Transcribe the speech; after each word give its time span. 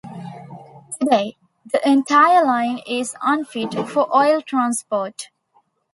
Today, 0.99 1.37
the 1.63 1.79
entire 1.87 2.43
line 2.43 2.79
is 2.89 3.15
unfit 3.21 3.75
for 3.87 4.09
oil 4.17 4.41
transport. 4.41 5.29